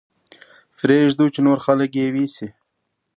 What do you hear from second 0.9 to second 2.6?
يې ږدو چې نور خلک يې ويسي.